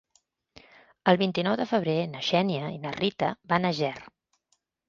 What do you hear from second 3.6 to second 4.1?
a Ger.